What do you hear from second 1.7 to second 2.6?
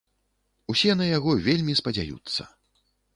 спадзяюцца.